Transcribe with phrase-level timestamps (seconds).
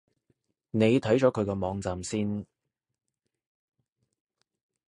[0.71, 2.47] 你睇咗佢個網站先